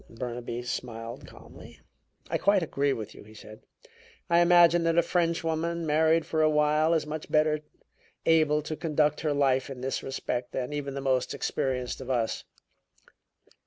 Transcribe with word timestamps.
Burnaby 0.09 0.63
smiled 0.63 1.27
calmly. 1.27 1.79
"I 2.27 2.39
quite 2.39 2.63
agree 2.63 2.91
with 2.91 3.13
you," 3.13 3.23
he 3.23 3.35
said. 3.35 3.61
"I 4.31 4.39
imagine 4.39 4.83
that 4.85 4.97
a 4.97 5.03
Frenchwoman, 5.03 5.85
married 5.85 6.25
for 6.25 6.41
a 6.41 6.49
while, 6.49 6.95
is 6.95 7.05
much 7.05 7.29
better 7.31 7.59
able 8.25 8.63
to 8.63 8.75
conduct 8.75 9.21
her 9.21 9.31
life 9.31 9.69
in 9.69 9.81
this 9.81 10.01
respect 10.01 10.53
than 10.53 10.73
even 10.73 10.95
the 10.95 11.01
most 11.01 11.35
experienced 11.35 12.01
of 12.01 12.09
us." 12.09 12.45